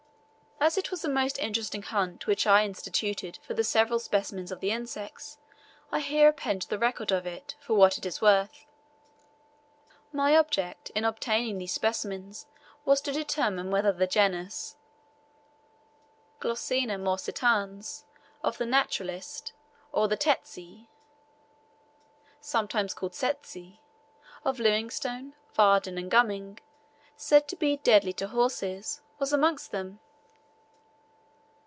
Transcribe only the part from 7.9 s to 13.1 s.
it is worth. My object in obtaining these specimens was